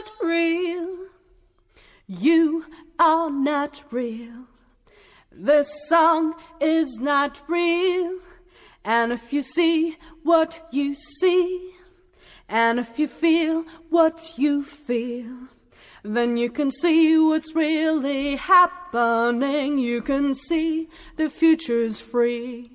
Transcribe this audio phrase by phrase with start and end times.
[0.00, 0.96] not real.
[2.06, 2.64] You
[2.98, 4.46] are not real.
[5.30, 8.18] This song is not real.
[8.84, 11.72] And if you see what you see,
[12.48, 15.48] and if you feel what you feel,
[16.02, 19.78] then you can see what's really happening.
[19.78, 22.70] You can see the future's free.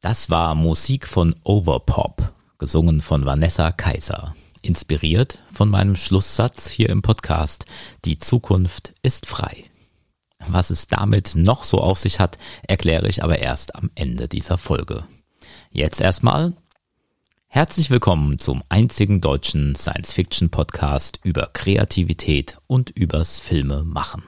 [0.00, 2.22] Das war Musik von Overpop,
[2.58, 4.34] gesungen von Vanessa Kaiser.
[4.64, 7.66] Inspiriert von meinem Schlusssatz hier im Podcast,
[8.06, 9.64] die Zukunft ist frei.
[10.38, 14.56] Was es damit noch so auf sich hat, erkläre ich aber erst am Ende dieser
[14.56, 15.04] Folge.
[15.70, 16.54] Jetzt erstmal
[17.46, 24.22] herzlich willkommen zum einzigen deutschen Science-Fiction-Podcast über Kreativität und übers Filme machen.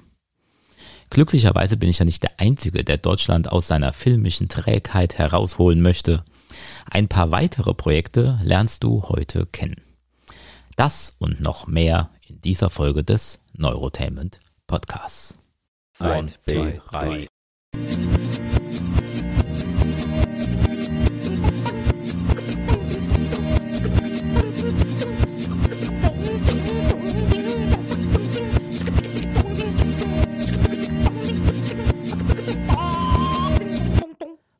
[1.08, 6.26] Glücklicherweise bin ich ja nicht der Einzige, der Deutschland aus seiner filmischen Trägheit herausholen möchte.
[6.90, 9.85] Ein paar weitere Projekte lernst du heute kennen.
[10.76, 15.34] Das und noch mehr in dieser Folge des Neurotainment Podcasts.
[15.98, 17.26] Eins, zwei, drei.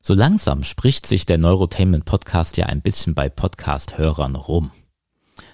[0.01, 4.71] So langsam spricht sich der Neurotainment Podcast ja ein bisschen bei Podcast-Hörern rum.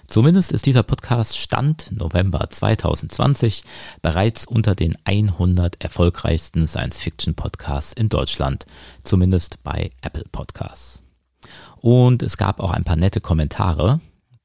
[0.06, 3.64] Zumindest ist dieser Podcast Stand November 2020
[4.02, 8.66] bereits unter den 100 erfolgreichsten Science-Fiction-Podcasts in Deutschland,
[9.02, 11.02] zumindest bei Apple Podcasts.
[11.76, 14.00] Und es gab auch ein paar nette Kommentare,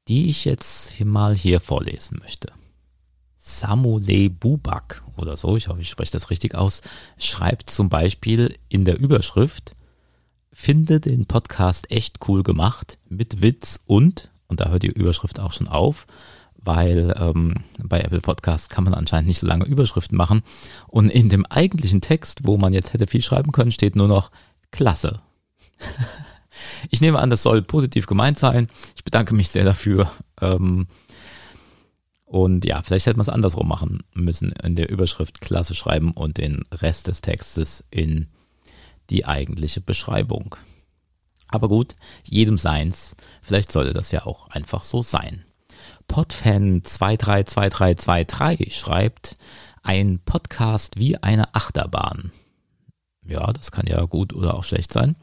[0.08, 2.52] die ich jetzt mal hier vorlesen möchte.
[3.36, 6.82] Samule Bubak oder so, ich hoffe, ich spreche das richtig aus,
[7.18, 9.74] schreibt zum Beispiel in der Überschrift,
[10.52, 15.52] finde den Podcast echt cool gemacht, mit Witz und, und da hört die Überschrift auch
[15.52, 16.06] schon auf,
[16.56, 20.42] weil ähm, bei Apple Podcasts kann man anscheinend nicht so lange Überschriften machen.
[20.88, 24.30] Und in dem eigentlichen Text, wo man jetzt hätte viel schreiben können, steht nur noch
[24.72, 25.20] Klasse.
[26.90, 28.68] ich nehme an, das soll positiv gemeint sein.
[28.96, 30.10] Ich bedanke mich sehr dafür.
[30.40, 30.88] Ähm,
[32.24, 36.38] und ja, vielleicht hätte man es andersrum machen müssen, in der Überschrift Klasse schreiben und
[36.38, 38.28] den Rest des Textes in
[39.10, 40.56] die eigentliche Beschreibung.
[41.50, 41.94] Aber gut,
[42.24, 43.16] jedem seins.
[43.42, 45.44] Vielleicht sollte das ja auch einfach so sein.
[46.08, 49.36] Podfan 232323 schreibt,
[49.82, 52.32] ein Podcast wie eine Achterbahn.
[53.26, 55.16] Ja, das kann ja gut oder auch schlecht sein.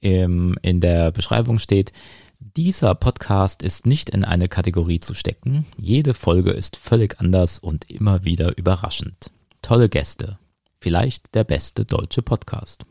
[0.00, 1.92] In der Beschreibung steht,
[2.40, 5.64] dieser Podcast ist nicht in eine Kategorie zu stecken.
[5.76, 9.30] Jede Folge ist völlig anders und immer wieder überraschend.
[9.62, 10.38] Tolle Gäste.
[10.80, 12.82] Vielleicht der beste deutsche Podcast.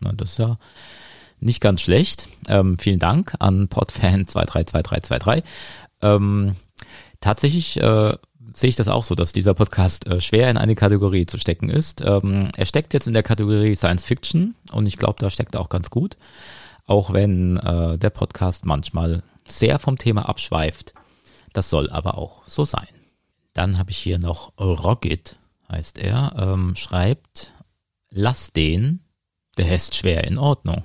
[0.00, 0.58] Na, das ist ja
[1.40, 2.28] nicht ganz schlecht.
[2.48, 5.42] Ähm, vielen Dank an Podfan232323.
[6.02, 6.56] Ähm,
[7.20, 8.16] tatsächlich äh,
[8.52, 11.68] sehe ich das auch so, dass dieser Podcast äh, schwer in eine Kategorie zu stecken
[11.68, 12.02] ist.
[12.04, 15.60] Ähm, er steckt jetzt in der Kategorie Science Fiction und ich glaube, da steckt er
[15.60, 16.16] auch ganz gut.
[16.86, 20.94] Auch wenn äh, der Podcast manchmal sehr vom Thema abschweift.
[21.52, 22.88] Das soll aber auch so sein.
[23.52, 25.38] Dann habe ich hier noch Roggit,
[25.70, 27.52] heißt er, ähm, schreibt,
[28.10, 29.00] lass den
[29.58, 30.84] der ist schwer in Ordnung.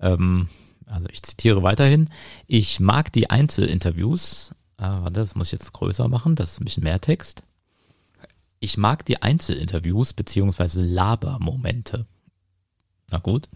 [0.00, 0.48] Ähm,
[0.86, 2.10] also ich zitiere weiterhin,
[2.46, 6.64] ich mag die Einzelinterviews, äh, warte, das muss ich jetzt größer machen, das ist ein
[6.64, 7.42] bisschen mehr Text.
[8.60, 12.06] Ich mag die Einzelinterviews beziehungsweise Labermomente.
[13.10, 13.48] Na gut.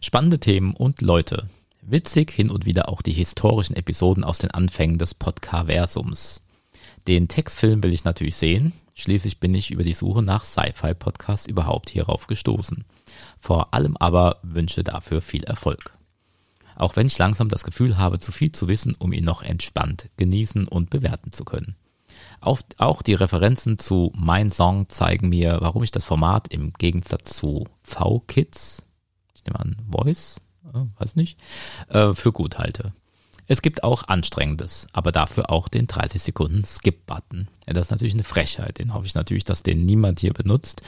[0.00, 1.48] Spannende Themen und Leute.
[1.80, 6.40] Witzig hin und wieder auch die historischen Episoden aus den Anfängen des Podcaversums.
[7.08, 8.74] Den Textfilm will ich natürlich sehen.
[8.94, 12.84] Schließlich bin ich über die Suche nach Sci-Fi-Podcasts überhaupt hierauf gestoßen.
[13.40, 15.94] Vor allem aber wünsche dafür viel Erfolg.
[16.76, 20.10] Auch wenn ich langsam das Gefühl habe, zu viel zu wissen, um ihn noch entspannt
[20.18, 21.76] genießen und bewerten zu können.
[22.42, 27.34] Auch, auch die Referenzen zu Mein Song zeigen mir, warum ich das Format im Gegensatz
[27.38, 28.82] zu V-Kids,
[29.34, 30.36] ich nehme an Voice,
[30.74, 31.38] äh, weiß nicht,
[31.88, 32.92] äh, für gut halte.
[33.50, 37.48] Es gibt auch Anstrengendes, aber dafür auch den 30 Sekunden Skip-Button.
[37.66, 38.78] Ja, das ist natürlich eine Frechheit.
[38.78, 40.82] Den hoffe ich natürlich, dass den niemand hier benutzt.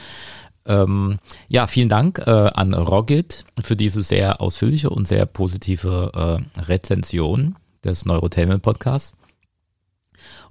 [0.67, 1.17] Ähm,
[1.47, 7.55] ja, vielen Dank äh, an Rogit für diese sehr ausführliche und sehr positive äh, Rezension
[7.83, 9.15] des Neurotainment Podcasts.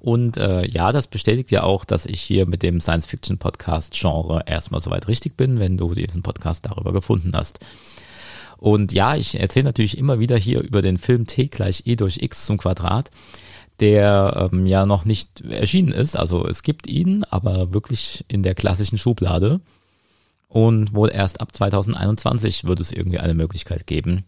[0.00, 5.06] Und äh, ja, das bestätigt ja auch, dass ich hier mit dem Science-Fiction-Podcast-Genre erstmal soweit
[5.06, 7.60] richtig bin, wenn du diesen Podcast darüber gefunden hast.
[8.60, 12.18] Und ja, ich erzähle natürlich immer wieder hier über den Film T gleich E durch
[12.20, 13.10] X zum Quadrat,
[13.80, 16.14] der ähm, ja noch nicht erschienen ist.
[16.14, 19.60] Also es gibt ihn, aber wirklich in der klassischen Schublade.
[20.48, 24.24] Und wohl erst ab 2021 wird es irgendwie eine Möglichkeit geben,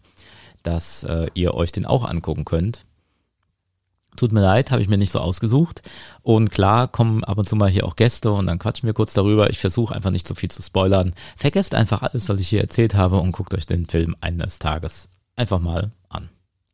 [0.63, 2.81] dass äh, ihr euch den auch angucken könnt.
[4.15, 5.81] Tut mir leid, habe ich mir nicht so ausgesucht.
[6.21, 9.13] Und klar kommen ab und zu mal hier auch Gäste und dann quatschen wir kurz
[9.13, 9.49] darüber.
[9.49, 11.13] Ich versuche einfach nicht so viel zu spoilern.
[11.37, 15.09] Vergesst einfach alles, was ich hier erzählt habe und guckt euch den Film eines Tages
[15.35, 16.29] einfach mal an.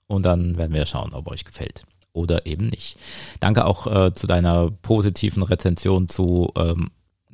[0.07, 1.83] Und dann werden wir schauen, ob euch gefällt
[2.13, 2.97] oder eben nicht.
[3.39, 6.89] Danke auch äh, zu deiner positiven Rezension zu ähm,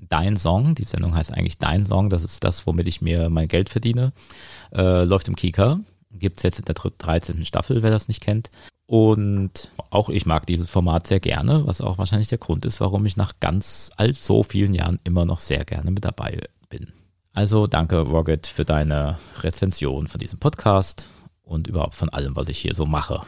[0.07, 0.75] Dein Song.
[0.75, 2.09] Die Sendung heißt eigentlich Dein Song.
[2.09, 4.11] Das ist das, womit ich mir mein Geld verdiene.
[4.73, 5.79] Äh, läuft im Kika.
[6.11, 7.45] Gibt es jetzt in der 13.
[7.45, 8.49] Staffel, wer das nicht kennt.
[8.87, 13.05] Und auch ich mag dieses Format sehr gerne, was auch wahrscheinlich der Grund ist, warum
[13.05, 16.39] ich nach ganz all so vielen Jahren immer noch sehr gerne mit dabei
[16.69, 16.93] bin.
[17.33, 21.09] Also danke, Rocket, für deine Rezension von diesem Podcast
[21.43, 23.21] und überhaupt von allem, was ich hier so mache.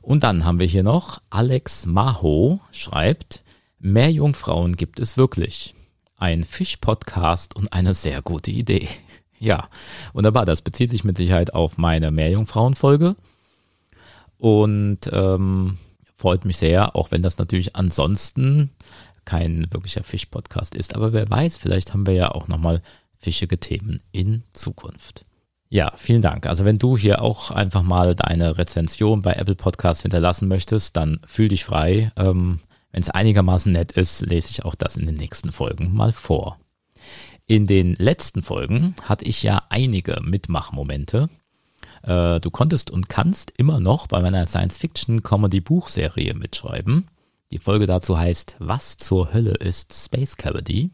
[0.00, 3.42] Und dann haben wir hier noch Alex Maho schreibt,
[3.78, 5.74] mehr Jungfrauen gibt es wirklich.
[6.16, 8.88] Ein Fisch-Podcast und eine sehr gute Idee.
[9.38, 9.68] Ja,
[10.12, 10.44] wunderbar.
[10.44, 13.16] Das bezieht sich mit Sicherheit auf meine Meerjungfrauen-Folge.
[14.42, 15.78] Und ähm,
[16.16, 18.70] freut mich sehr, auch wenn das natürlich ansonsten
[19.24, 20.96] kein wirklicher Fisch-Podcast ist.
[20.96, 22.82] Aber wer weiß, vielleicht haben wir ja auch nochmal
[23.16, 25.22] fischige Themen in Zukunft.
[25.68, 26.46] Ja, vielen Dank.
[26.46, 31.20] Also wenn du hier auch einfach mal deine Rezension bei Apple Podcasts hinterlassen möchtest, dann
[31.24, 32.10] fühl dich frei.
[32.16, 32.58] Ähm,
[32.90, 36.58] wenn es einigermaßen nett ist, lese ich auch das in den nächsten Folgen mal vor.
[37.46, 41.28] In den letzten Folgen hatte ich ja einige Mitmachmomente.
[42.02, 47.08] Äh, du konntest und kannst immer noch bei meiner Science-Fiction-Comedy-Buchserie mitschreiben.
[47.50, 50.90] Die Folge dazu heißt Was zur Hölle ist Space Cavity?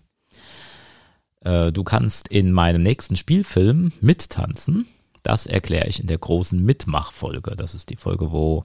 [1.41, 4.87] Äh, du kannst in meinem nächsten Spielfilm mittanzen.
[5.23, 7.55] Das erkläre ich in der großen Mitmachfolge.
[7.57, 8.65] Das ist die Folge, wo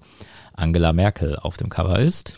[0.53, 2.33] Angela Merkel auf dem Cover ist.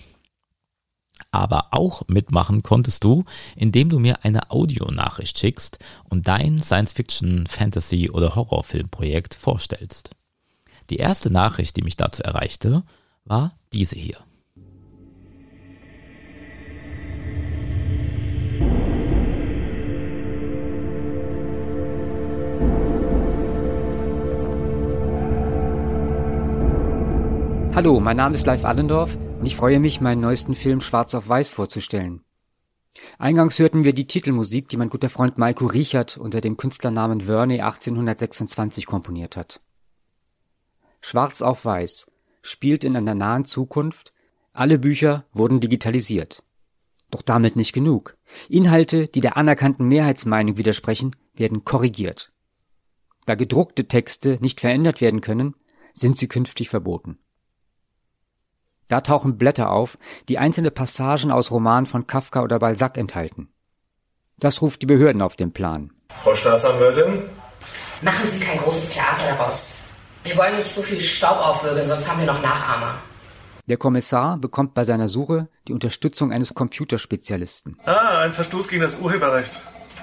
[1.32, 3.26] Aber auch mitmachen konntest du,
[3.56, 10.12] indem du mir eine Audionachricht schickst und dein Science-Fiction, Fantasy oder Horrorfilmprojekt vorstellst.
[10.90, 12.84] Die erste Nachricht, die mich dazu erreichte,
[13.26, 14.18] war diese hier.
[27.76, 31.30] Hallo, mein Name ist Leif Allendorf und ich freue mich, meinen neuesten Film Schwarz auf
[31.30, 32.24] Weiß vorzustellen.
[33.20, 37.62] Eingangs hörten wir die Titelmusik, die mein guter Freund Maiko Riechert unter dem Künstlernamen Verney
[37.62, 39.62] 1826 komponiert hat.
[41.00, 42.08] Schwarz auf Weiß
[42.42, 44.14] spielt in einer nahen Zukunft,
[44.52, 46.42] alle Bücher wurden digitalisiert.
[47.12, 48.18] Doch damit nicht genug.
[48.50, 52.32] Inhalte, die der anerkannten Mehrheitsmeinung widersprechen, werden korrigiert.
[53.28, 55.54] Da gedruckte Texte nicht verändert werden können,
[55.94, 57.20] sind sie künftig verboten.
[58.88, 59.98] Da tauchen Blätter auf,
[60.30, 63.50] die einzelne Passagen aus Romanen von Kafka oder Balzac enthalten.
[64.38, 65.92] Das ruft die Behörden auf den Plan.
[66.24, 67.24] Frau Staatsanwältin?
[68.02, 69.80] Machen Sie kein großes Theater daraus.
[70.24, 73.00] Wir wollen nicht so viel Staub aufwirbeln, sonst haben wir noch Nachahmer.
[73.68, 77.78] Der Kommissar bekommt bei seiner Suche die Unterstützung eines Computerspezialisten.
[77.86, 79.62] Ah, ein Verstoß gegen das Urheberrecht.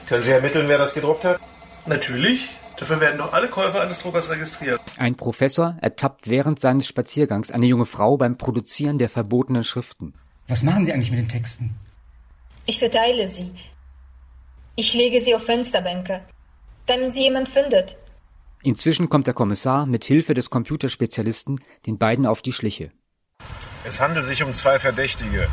[0.08, 1.40] Können Sie ermitteln, wer das gedruckt hat?
[1.86, 2.48] Natürlich.
[2.82, 4.80] Dafür werden doch alle Käufer eines Druckers registriert.
[4.98, 10.14] Ein Professor ertappt während seines Spaziergangs eine junge Frau beim Produzieren der verbotenen Schriften.
[10.48, 11.76] Was machen Sie eigentlich mit den Texten?
[12.66, 13.54] Ich verteile sie.
[14.74, 16.22] Ich lege sie auf Fensterbänke,
[16.86, 17.96] damit sie jemand findet.
[18.64, 22.90] Inzwischen kommt der Kommissar mit Hilfe des Computerspezialisten den beiden auf die Schliche.
[23.84, 25.46] Es handelt sich um zwei Verdächtige.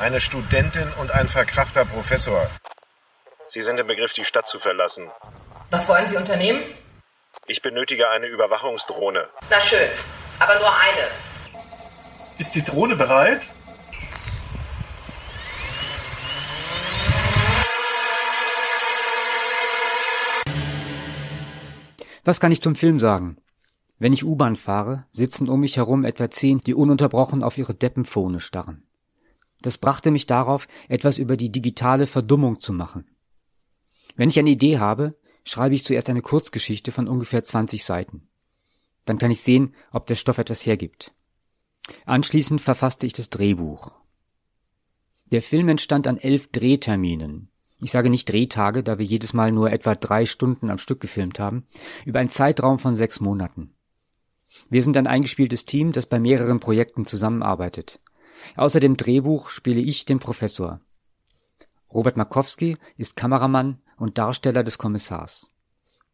[0.00, 2.50] Eine Studentin und ein verkrachter Professor.
[3.46, 5.04] Sie sind im Begriff, die Stadt zu verlassen.
[5.72, 6.60] Was wollen Sie unternehmen?
[7.46, 9.28] Ich benötige eine Überwachungsdrohne.
[9.50, 9.88] Na schön,
[10.40, 11.06] aber nur eine.
[12.38, 13.42] Ist die Drohne bereit?
[22.24, 23.36] Was kann ich zum Film sagen?
[24.00, 28.40] Wenn ich U-Bahn fahre, sitzen um mich herum etwa zehn, die ununterbrochen auf ihre Deppenphone
[28.40, 28.88] starren.
[29.62, 33.08] Das brachte mich darauf, etwas über die digitale Verdummung zu machen.
[34.16, 38.28] Wenn ich eine Idee habe, schreibe ich zuerst eine Kurzgeschichte von ungefähr 20 Seiten.
[39.04, 41.12] Dann kann ich sehen, ob der Stoff etwas hergibt.
[42.06, 43.92] Anschließend verfasste ich das Drehbuch.
[45.32, 47.50] Der Film entstand an elf Drehterminen.
[47.80, 51.38] Ich sage nicht Drehtage, da wir jedes Mal nur etwa drei Stunden am Stück gefilmt
[51.38, 51.66] haben,
[52.04, 53.72] über einen Zeitraum von sechs Monaten.
[54.68, 58.00] Wir sind ein eingespieltes Team, das bei mehreren Projekten zusammenarbeitet.
[58.56, 60.80] Außer dem Drehbuch spiele ich den Professor.
[61.92, 65.50] Robert Markowski ist Kameramann und Darsteller des Kommissars.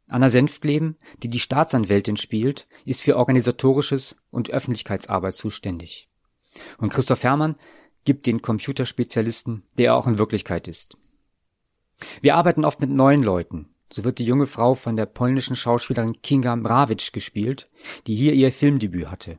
[0.09, 6.09] Anna Senftleben, die die Staatsanwältin spielt, ist für organisatorisches und Öffentlichkeitsarbeit zuständig.
[6.79, 7.57] Und Christoph Herrmann
[8.05, 10.97] gibt den Computerspezialisten, der er auch in Wirklichkeit ist.
[12.21, 13.69] Wir arbeiten oft mit neuen Leuten.
[13.93, 17.71] So wird die junge Frau von der polnischen Schauspielerin Kinga Mrawitsch gespielt,
[18.07, 19.39] die hier ihr Filmdebüt hatte.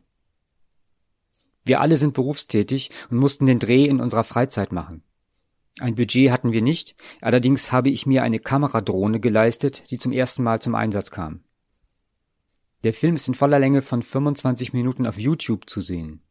[1.65, 5.03] Wir alle sind berufstätig und mussten den Dreh in unserer Freizeit machen.
[5.79, 10.41] Ein Budget hatten wir nicht, allerdings habe ich mir eine Kameradrohne geleistet, die zum ersten
[10.43, 11.43] Mal zum Einsatz kam.
[12.83, 16.21] Der Film ist in voller Länge von 25 Minuten auf YouTube zu sehen.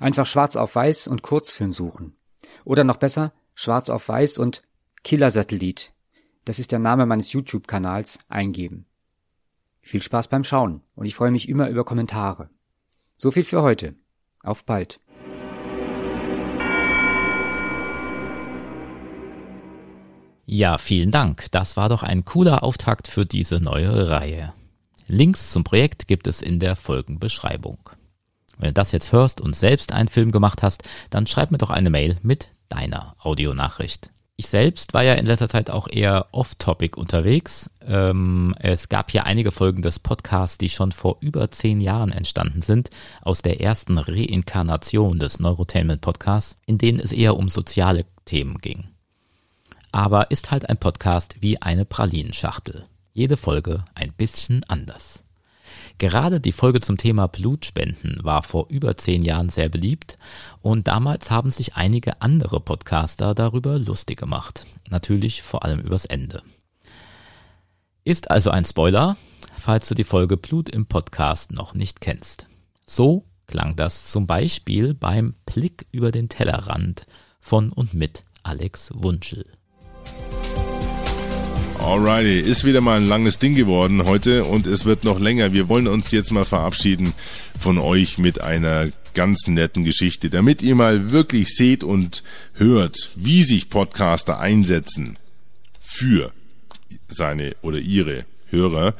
[0.00, 2.16] Einfach schwarz auf weiß und Kurzfilm suchen.
[2.64, 4.62] Oder noch besser, schwarz auf weiß und
[5.04, 5.92] Killersatellit.
[6.44, 8.86] Das ist der Name meines YouTube-Kanals eingeben.
[9.82, 12.50] Viel Spaß beim Schauen und ich freue mich immer über Kommentare.
[13.16, 13.94] So viel für heute.
[14.42, 15.00] Auf bald.
[20.48, 21.50] Ja, vielen Dank.
[21.50, 24.52] Das war doch ein cooler Auftakt für diese neue Reihe.
[25.08, 27.78] Links zum Projekt gibt es in der Folgenbeschreibung.
[28.56, 31.70] Wenn du das jetzt hörst und selbst einen Film gemacht hast, dann schreib mir doch
[31.70, 34.10] eine Mail mit deiner Audionachricht.
[34.36, 37.68] Ich selbst war ja in letzter Zeit auch eher off-topic unterwegs.
[37.84, 42.62] Ähm, es gab hier einige Folgen des Podcasts, die schon vor über zehn Jahren entstanden
[42.62, 48.58] sind, aus der ersten Reinkarnation des Neurotainment Podcasts, in denen es eher um soziale Themen
[48.58, 48.84] ging
[49.96, 52.84] aber ist halt ein Podcast wie eine Pralinenschachtel.
[53.14, 55.24] Jede Folge ein bisschen anders.
[55.96, 60.18] Gerade die Folge zum Thema Blutspenden war vor über zehn Jahren sehr beliebt
[60.60, 64.66] und damals haben sich einige andere Podcaster darüber lustig gemacht.
[64.90, 66.42] Natürlich vor allem übers Ende.
[68.04, 69.16] Ist also ein Spoiler,
[69.58, 72.48] falls du die Folge Blut im Podcast noch nicht kennst.
[72.84, 77.06] So klang das zum Beispiel beim Blick über den Tellerrand
[77.40, 79.55] von und mit Alex Wunschel.
[81.86, 85.52] Alrighty, ist wieder mal ein langes Ding geworden heute und es wird noch länger.
[85.52, 87.14] Wir wollen uns jetzt mal verabschieden
[87.60, 92.22] von euch mit einer ganz netten Geschichte, damit ihr mal wirklich seht und
[92.54, 95.16] hört, wie sich Podcaster einsetzen
[95.80, 96.32] für
[97.08, 98.94] seine oder ihre Hörer,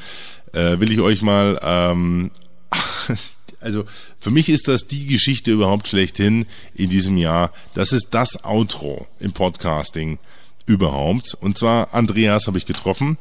[0.53, 2.31] äh, will ich euch mal, ähm,
[3.61, 3.85] also
[4.21, 7.53] für mich ist das die Geschichte überhaupt schlechthin in diesem Jahr.
[7.75, 10.19] Das ist das Outro im Podcasting
[10.67, 11.35] überhaupt.
[11.41, 13.19] Und zwar Andreas habe ich getroffen.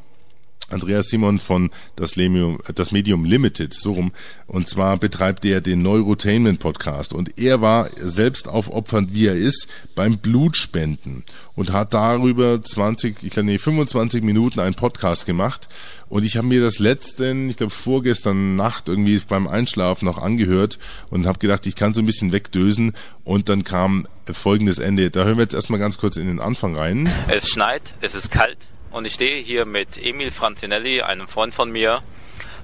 [0.70, 4.12] Andreas Simon von das, Medium, das Medium Limited, so rum.
[4.48, 7.14] Und zwar betreibt er den Neurotainment Podcast.
[7.14, 11.24] Und er war selbst aufopfernd, wie er ist, beim Blutspenden
[11.56, 15.70] und hat darüber 20, ich glaube, nee, 25 Minuten einen Podcast gemacht.
[16.10, 20.80] Und ich habe mir das letzten, ich glaube, vorgestern Nacht irgendwie beim Einschlafen noch angehört
[21.12, 22.94] und habe gedacht, ich kann so ein bisschen wegdösen.
[23.24, 25.12] Und dann kam folgendes Ende.
[25.12, 27.10] Da hören wir jetzt erstmal ganz kurz in den Anfang rein.
[27.28, 31.70] Es schneit, es ist kalt und ich stehe hier mit Emil Franzinelli, einem Freund von
[31.70, 32.02] mir,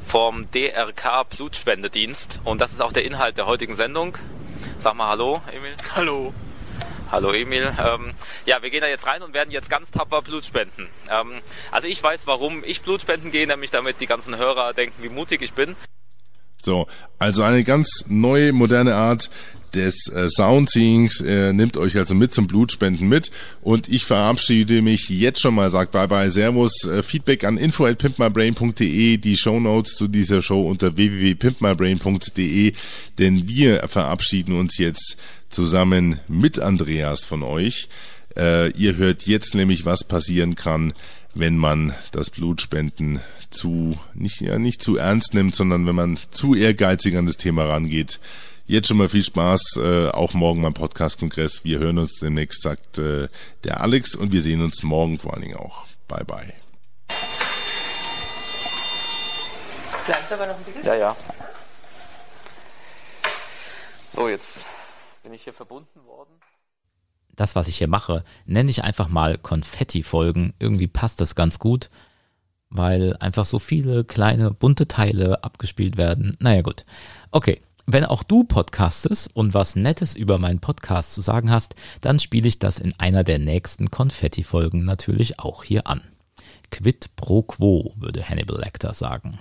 [0.05, 4.17] vom DRK Blutspendedienst und das ist auch der Inhalt der heutigen Sendung.
[4.77, 5.73] Sag mal Hallo, Emil.
[5.93, 6.33] Hallo.
[7.11, 7.73] Hallo Emil.
[7.77, 8.13] Ähm,
[8.45, 10.87] ja, wir gehen da jetzt rein und werden jetzt ganz tapfer Blut spenden.
[11.09, 15.03] Ähm, also ich weiß, warum ich Blut spenden gehe, nämlich damit die ganzen Hörer denken,
[15.03, 15.75] wie mutig ich bin.
[16.61, 16.87] So,
[17.19, 19.29] also eine ganz neue, moderne Art,
[19.73, 25.09] des äh, Soundseeings äh, nimmt euch also mit zum Blutspenden mit und ich verabschiede mich
[25.09, 29.95] jetzt schon mal, sag bye bye, servus, äh, Feedback an info at pimpmybrain.de, die Shownotes
[29.95, 32.73] zu dieser Show unter www.pimpmybrain.de,
[33.19, 35.17] denn wir verabschieden uns jetzt
[35.49, 37.89] zusammen mit Andreas von euch.
[38.37, 40.93] Äh, ihr hört jetzt nämlich, was passieren kann,
[41.33, 46.55] wenn man das Blutspenden zu, nicht, ja, nicht zu ernst nimmt, sondern wenn man zu
[46.55, 48.19] ehrgeizig an das Thema rangeht.
[48.71, 51.65] Jetzt schon mal viel Spaß, äh, auch morgen beim Podcast-Kongress.
[51.65, 53.27] Wir hören uns demnächst, sagt äh,
[53.65, 55.87] der Alex, und wir sehen uns morgen vor allen Dingen auch.
[56.07, 56.53] Bye, bye.
[60.05, 60.85] Bleibst du aber noch ein bisschen?
[60.85, 61.17] Ja, ja.
[64.13, 64.65] So, jetzt
[65.21, 66.31] bin ich hier verbunden worden.
[67.35, 70.53] Das, was ich hier mache, nenne ich einfach mal Konfetti-Folgen.
[70.59, 71.89] Irgendwie passt das ganz gut,
[72.69, 76.37] weil einfach so viele kleine bunte Teile abgespielt werden.
[76.39, 76.85] Naja, gut.
[77.31, 82.19] Okay, wenn auch du podcastest und was Nettes über meinen Podcast zu sagen hast, dann
[82.19, 86.01] spiele ich das in einer der nächsten Konfetti-Folgen natürlich auch hier an.
[86.71, 89.39] Quid pro quo, würde Hannibal Lecter sagen.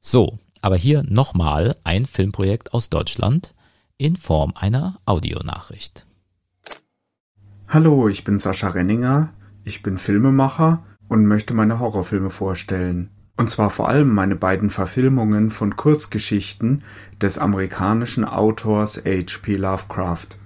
[0.00, 0.32] So,
[0.62, 3.54] aber hier nochmal ein Filmprojekt aus Deutschland
[3.98, 6.04] in Form einer Audionachricht.
[7.68, 9.32] Hallo, ich bin Sascha Renninger,
[9.64, 15.50] ich bin Filmemacher und möchte meine Horrorfilme vorstellen und zwar vor allem meine beiden Verfilmungen
[15.50, 16.84] von Kurzgeschichten
[17.20, 19.56] des amerikanischen Autors H.P.
[19.56, 20.36] Lovecraft.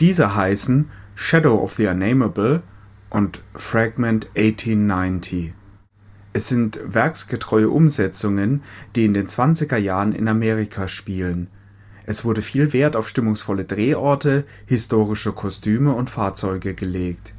[0.00, 2.62] Diese heißen Shadow of the Unnameable
[3.10, 5.52] und Fragment 1890.
[6.32, 8.62] Es sind werksgetreue Umsetzungen,
[8.96, 11.48] die in den 20er Jahren in Amerika spielen.
[12.06, 17.34] Es wurde viel Wert auf stimmungsvolle Drehorte, historische Kostüme und Fahrzeuge gelegt.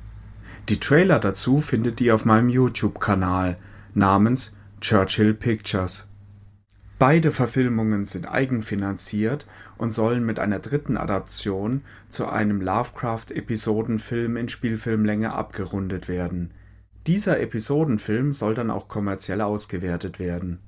[0.70, 3.58] Die Trailer dazu findet ihr auf meinem YouTube-Kanal
[3.96, 6.06] namens Churchill Pictures.
[7.00, 9.46] Beide Verfilmungen sind eigenfinanziert
[9.78, 16.52] und sollen mit einer dritten Adaption zu einem Lovecraft-Episodenfilm in Spielfilmlänge abgerundet werden.
[17.08, 20.60] Dieser Episodenfilm soll dann auch kommerziell ausgewertet werden.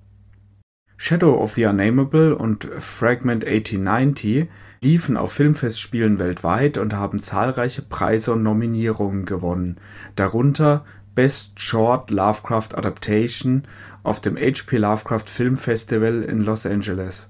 [0.95, 4.47] Shadow of the Unnameable und Fragment 1890
[4.79, 9.75] liefen auf Filmfestspielen weltweit und haben zahlreiche Preise und Nominierungen gewonnen,
[10.15, 13.63] darunter Best Short Lovecraft Adaptation
[14.03, 14.77] auf dem H.P.
[14.77, 17.27] Lovecraft Film Festival in Los Angeles.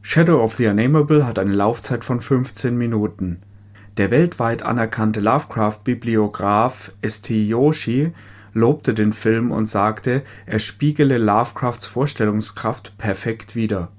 [0.00, 3.42] Shadow of the Unnameable hat eine Laufzeit von 15 Minuten.
[3.98, 7.30] Der weltweit anerkannte Lovecraft-Bibliograph St.
[7.30, 8.12] Yoshi
[8.54, 13.90] lobte den Film und sagte, er spiegele Lovecrafts Vorstellungskraft perfekt wider.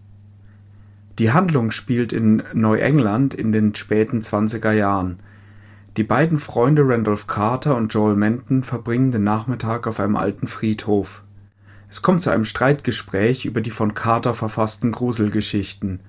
[1.19, 5.19] Die Handlung spielt in Neuengland in den späten 20er Jahren.
[5.97, 11.23] Die beiden Freunde Randolph Carter und Joel Menton verbringen den Nachmittag auf einem alten Friedhof.
[11.89, 16.01] Es kommt zu einem Streitgespräch über die von Carter verfassten Gruselgeschichten.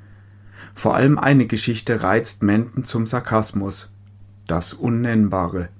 [0.74, 3.90] Vor allem eine Geschichte reizt Menton zum Sarkasmus.
[4.46, 5.70] Das Unnennbare.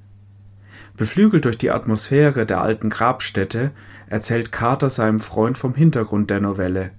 [0.97, 3.73] Beflügelt durch die Atmosphäre der alten Grabstätte
[4.07, 6.93] erzählt Carter seinem Freund vom Hintergrund der Novelle.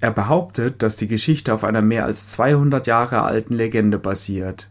[0.00, 4.70] Er behauptet, dass die Geschichte auf einer mehr als 200 Jahre alten Legende basiert.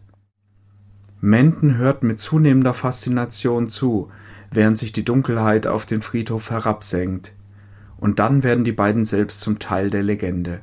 [1.20, 4.10] Menton hört mit zunehmender Faszination zu,
[4.50, 7.32] während sich die Dunkelheit auf den Friedhof herabsenkt.
[7.98, 10.62] Und dann werden die beiden selbst zum Teil der Legende.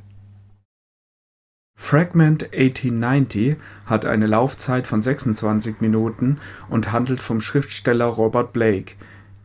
[1.79, 8.95] Fragment 1890 hat eine Laufzeit von 26 Minuten und handelt vom Schriftsteller Robert Blake.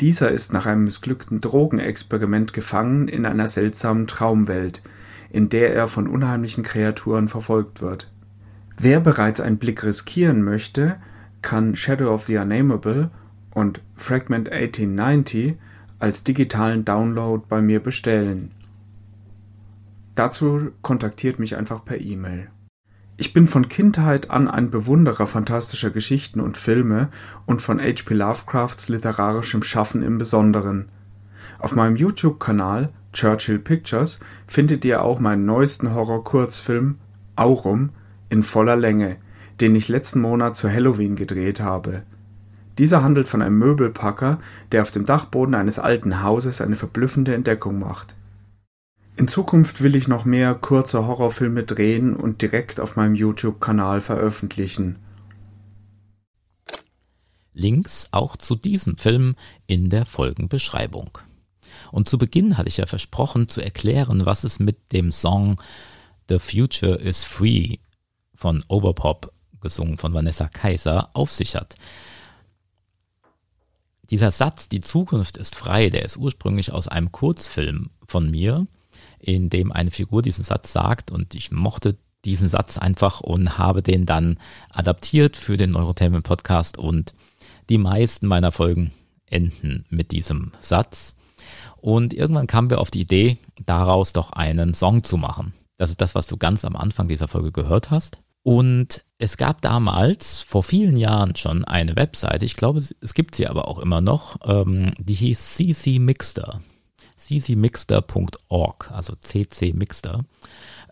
[0.01, 4.83] Dieser ist nach einem missglückten Drogenexperiment gefangen in einer seltsamen Traumwelt,
[5.29, 8.12] in der er von unheimlichen Kreaturen verfolgt wird.
[8.83, 10.97] Wer bereits einen Blick riskieren möchte,
[11.41, 13.13] kann Shadow of the Unnameable
[13.55, 15.55] und Fragment 1890
[16.01, 18.51] als digitalen Download bei mir bestellen.
[20.17, 22.49] Dazu kontaktiert mich einfach per E-Mail.
[23.17, 27.09] Ich bin von Kindheit an ein Bewunderer fantastischer Geschichten und Filme
[27.47, 28.15] und von H.P.
[28.15, 30.89] Lovecrafts literarischem Schaffen im Besonderen.
[31.61, 34.19] Auf meinem YouTube-Kanal Churchill Pictures
[34.49, 36.99] findet ihr auch meinen neuesten Horror-Kurzfilm
[37.37, 37.91] Aurum
[38.33, 39.19] in voller Länge,
[39.61, 42.03] den ich letzten Monat zu Halloween gedreht habe.
[42.79, 44.41] Dieser handelt von einem Möbelpacker,
[44.73, 48.15] der auf dem Dachboden eines alten Hauses eine verblüffende Entdeckung macht.
[49.17, 54.97] In Zukunft will ich noch mehr kurze Horrorfilme drehen und direkt auf meinem YouTube-Kanal veröffentlichen.
[57.53, 59.35] Links auch zu diesem Film
[59.67, 61.19] in der Folgenbeschreibung.
[61.91, 65.61] Und zu Beginn hatte ich ja versprochen zu erklären, was es mit dem Song
[66.31, 67.77] The Future is Free
[68.43, 71.77] von Overpop gesungen von Vanessa Kaiser, auf sich hat.
[74.11, 78.67] Dieser Satz, die Zukunft ist frei, der ist ursprünglich aus einem Kurzfilm von mir,
[79.21, 83.81] in dem eine Figur diesen Satz sagt und ich mochte diesen Satz einfach und habe
[83.81, 84.39] den dann
[84.71, 87.15] adaptiert für den Neurotainment Podcast und
[87.71, 88.91] die meisten meiner Folgen
[89.27, 91.15] enden mit diesem Satz.
[91.77, 95.55] Und irgendwann kamen wir auf die Idee, daraus doch einen Song zu machen.
[95.77, 98.19] Das ist das, was du ganz am Anfang dieser Folge gehört hast.
[98.43, 103.47] Und es gab damals, vor vielen Jahren schon, eine Webseite, ich glaube, es gibt sie
[103.47, 106.61] aber auch immer noch, ähm, die hieß CC Mixter.
[107.17, 110.25] ccmixter.org, also CC Mixter.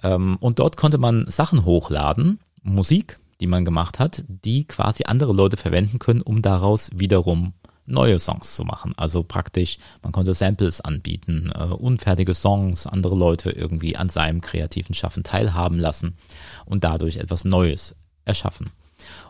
[0.03, 5.33] Ähm, und dort konnte man Sachen hochladen, Musik, die man gemacht hat, die quasi andere
[5.33, 7.51] Leute verwenden können, um daraus wiederum
[7.87, 8.95] neue Songs zu machen.
[8.97, 14.95] Also praktisch, man konnte Samples anbieten, äh, unfertige Songs, andere Leute irgendwie an seinem kreativen
[14.95, 16.17] Schaffen teilhaben lassen
[16.67, 18.71] und dadurch etwas Neues erschaffen.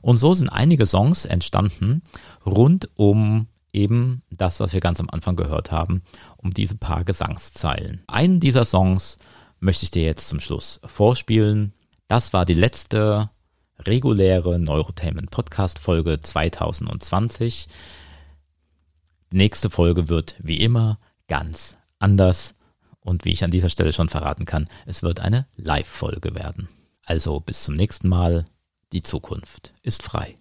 [0.02, 2.02] Und so sind einige Songs entstanden
[2.44, 6.02] rund um eben das, was wir ganz am Anfang gehört haben,
[6.36, 8.02] um diese paar Gesangszeilen.
[8.06, 9.16] Einen dieser Songs
[9.60, 11.72] möchte ich dir jetzt zum Schluss vorspielen.
[12.08, 13.30] Das war die letzte
[13.78, 17.68] reguläre Neurotainment Podcast Folge 2020.
[19.32, 22.54] Nächste Folge wird wie immer ganz anders.
[22.98, 26.68] Und wie ich an dieser Stelle schon verraten kann, es wird eine Live-Folge werden.
[27.04, 28.44] Also bis zum nächsten Mal.
[28.92, 30.36] Die Zukunft ist frei.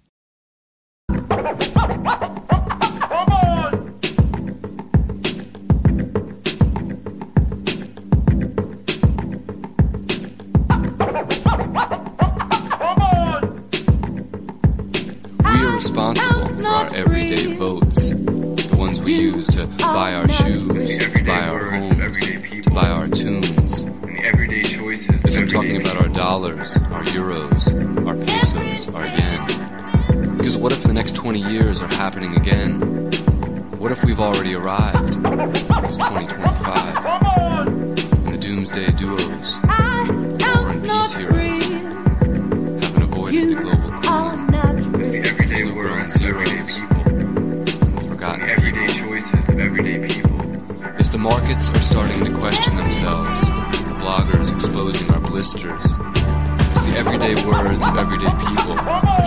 [51.20, 53.42] The markets are starting to question themselves.
[53.42, 55.84] The bloggers exposing our blisters.
[55.84, 58.78] It's the everyday words of everyday people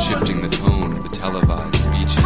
[0.01, 2.25] shifting the tone of the televised speeches.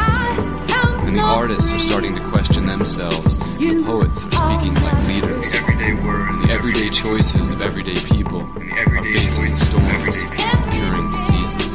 [1.03, 3.39] And the artists are starting to question themselves.
[3.59, 5.53] The poets are speaking like leaders.
[5.67, 10.23] And the everyday choices of everyday people are facing storms,
[10.71, 11.66] curing diseases.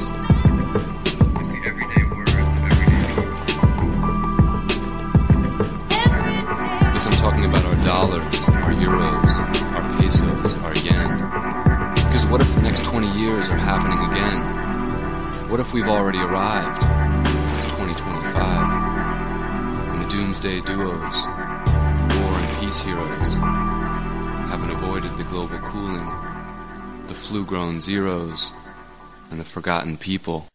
[12.72, 14.40] Next 20 years are happening again?
[15.50, 16.82] What if we've already arrived?
[17.58, 19.90] It's 2025.
[19.90, 23.34] And the doomsday duos, war and peace heroes,
[24.48, 26.06] haven't avoided the global cooling,
[27.08, 28.54] the flu grown zeros,
[29.30, 30.48] and the forgotten people.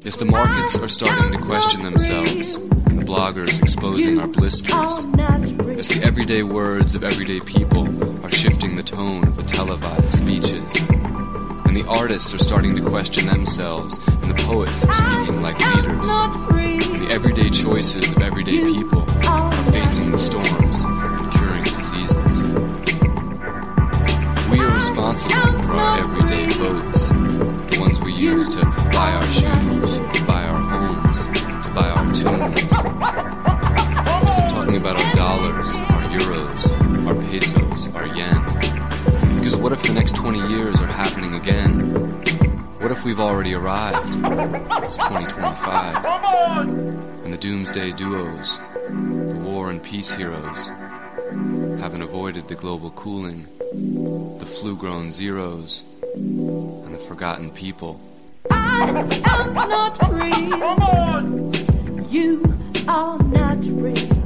[0.00, 4.72] Yes, the markets are starting to question themselves, and the bloggers exposing our blisters.
[4.72, 7.86] As the everyday words of everyday people
[8.24, 11.25] are shifting the tone of the televised speeches.
[11.76, 16.08] The artists are starting to question themselves, and the poets are speaking like leaders.
[16.08, 22.46] And the everyday choices of everyday people are facing the storms and curing diseases.
[24.50, 29.65] We are responsible for our everyday votes, the ones we use to buy our shoes,
[43.16, 44.06] we've already arrived?
[44.84, 46.04] It's 2025.
[47.24, 48.58] And the doomsday duos,
[48.90, 50.68] the war and peace heroes,
[51.80, 53.46] haven't avoided the global cooling,
[54.38, 57.98] the flu grown zeros, and the forgotten people.
[58.50, 59.08] I'm
[59.54, 61.54] not real.
[62.10, 62.42] You
[62.86, 64.25] are not real.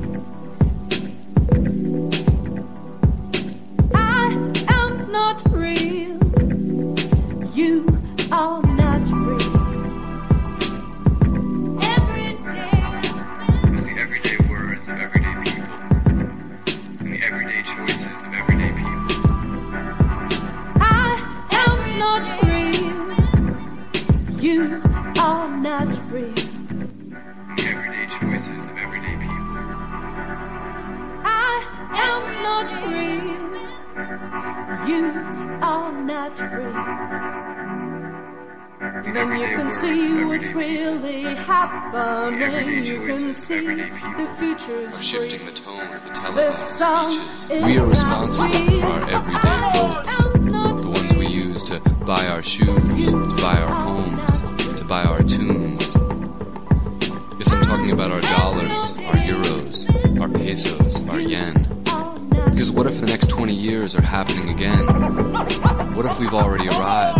[40.51, 42.85] See what's really happening.
[42.85, 45.05] You can see the future's free.
[45.05, 47.65] Shifting the tone of the The televised song speeches.
[47.65, 50.25] We are responsible for our everyday votes,
[50.83, 55.23] the ones we use to buy our shoes, to buy our homes, to buy our
[55.23, 55.95] tunes.
[57.39, 61.67] Yes, I'm talking about our dollars, our euros, our pesos, our yen.
[62.51, 64.85] Because what if the next 20 years are happening again?
[65.95, 67.20] What if we've already arrived?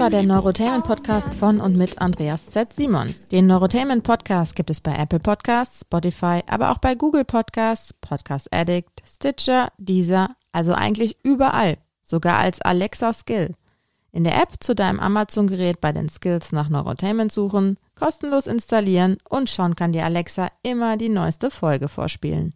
[0.00, 0.22] War der.
[0.22, 2.72] Neurotainment Podcast von und mit Andreas Z.
[2.72, 3.14] Simon.
[3.30, 8.48] Den Neurotainment Podcast gibt es bei Apple Podcasts, Spotify, aber auch bei Google Podcasts, Podcast
[8.50, 13.54] Addict, Stitcher, Deezer, also eigentlich überall, sogar als Alexa Skill.
[14.10, 19.50] In der App zu deinem Amazon-Gerät bei den Skills nach Neurotainment suchen, kostenlos installieren und
[19.50, 22.54] schon kann dir Alexa immer die neueste Folge vorspielen.